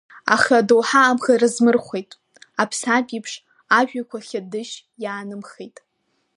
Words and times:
Аха 0.35 0.53
адоуҳа 0.59 1.01
абӷа 1.05 1.33
рызмырхәеит, 1.41 2.09
аԥсаатә 2.61 3.11
еиԥш, 3.15 3.33
ажәҩақәа 3.77 4.17
хьыдышьшь 4.27 4.77
иаанымхеит. 5.03 5.77